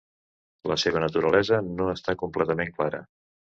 [0.71, 3.07] La seva naturalesa no està completament clara.